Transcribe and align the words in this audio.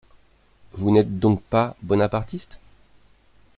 Vous 0.71 0.89
n’êtes 0.89 1.19
donc 1.19 1.43
pas 1.43 1.75
bonapartiste? 1.83 2.59